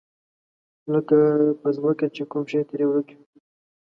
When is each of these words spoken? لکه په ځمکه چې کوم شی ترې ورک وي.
لکه 0.93 1.17
په 1.61 1.67
ځمکه 1.75 2.05
چې 2.15 2.23
کوم 2.31 2.43
شی 2.51 2.61
ترې 2.69 2.85
ورک 2.91 3.07
وي. 3.15 3.23